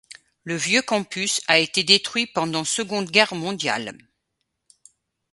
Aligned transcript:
Le 0.45 0.55
vieux 0.55 0.81
campus 0.81 1.41
a 1.47 1.59
été 1.59 1.83
détruit 1.83 2.25
pendant 2.25 2.63
Seconde 2.63 3.11
Guerre 3.11 3.35
mondiale. 3.35 3.95